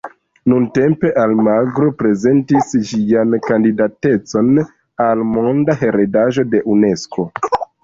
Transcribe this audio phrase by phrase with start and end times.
[0.51, 4.51] Nuntempe, Almagro prezentis ĝian kandidatecon
[5.09, 7.31] al Monda heredaĵo de Unesko.